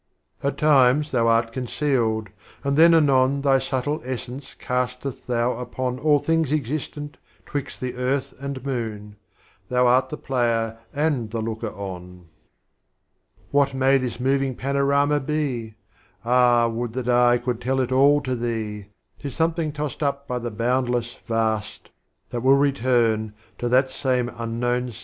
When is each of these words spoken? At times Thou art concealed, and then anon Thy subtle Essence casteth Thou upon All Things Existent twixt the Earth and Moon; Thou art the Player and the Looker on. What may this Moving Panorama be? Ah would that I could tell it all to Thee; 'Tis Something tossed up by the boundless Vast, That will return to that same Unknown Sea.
At 0.41 0.57
times 0.57 1.11
Thou 1.11 1.27
art 1.27 1.51
concealed, 1.53 2.29
and 2.63 2.75
then 2.75 2.95
anon 2.95 3.41
Thy 3.41 3.59
subtle 3.59 4.01
Essence 4.03 4.55
casteth 4.57 5.27
Thou 5.27 5.51
upon 5.59 5.99
All 5.99 6.17
Things 6.17 6.51
Existent 6.51 7.17
twixt 7.45 7.79
the 7.79 7.93
Earth 7.93 8.33
and 8.41 8.65
Moon; 8.65 9.17
Thou 9.69 9.85
art 9.85 10.09
the 10.09 10.17
Player 10.17 10.79
and 10.91 11.29
the 11.29 11.39
Looker 11.39 11.67
on. 11.75 12.29
What 13.51 13.75
may 13.75 13.99
this 13.99 14.19
Moving 14.19 14.55
Panorama 14.55 15.19
be? 15.19 15.75
Ah 16.25 16.67
would 16.67 16.93
that 16.93 17.07
I 17.07 17.37
could 17.37 17.61
tell 17.61 17.79
it 17.79 17.91
all 17.91 18.21
to 18.21 18.35
Thee; 18.35 18.87
'Tis 19.19 19.35
Something 19.35 19.71
tossed 19.71 20.01
up 20.01 20.27
by 20.27 20.39
the 20.39 20.49
boundless 20.49 21.13
Vast, 21.27 21.91
That 22.31 22.41
will 22.41 22.57
return 22.57 23.35
to 23.59 23.69
that 23.69 23.91
same 23.91 24.31
Unknown 24.35 24.93
Sea. 24.93 24.99